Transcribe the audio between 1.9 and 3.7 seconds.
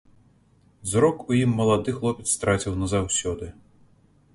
хлопец страціў назаўсёды.